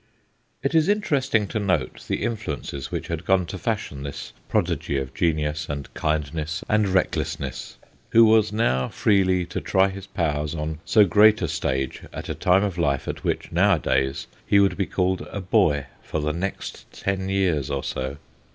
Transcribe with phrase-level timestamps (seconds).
[0.63, 5.13] It is interesting to note the influences which had gone to fashion this prodigy of
[5.13, 7.77] genius and kindness and recklessness,
[8.09, 12.33] who was now freely to try his powers on so great a stage at a
[12.33, 16.91] time of life at which, nowadays, he would be called a boy for the next
[16.91, 18.17] ten years or so.